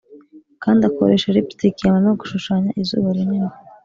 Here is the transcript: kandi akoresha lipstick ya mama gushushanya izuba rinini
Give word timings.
kandi 0.63 0.81
akoresha 0.89 1.33
lipstick 1.35 1.75
ya 1.81 1.93
mama 1.95 2.11
gushushanya 2.21 2.69
izuba 2.81 3.09
rinini 3.15 3.53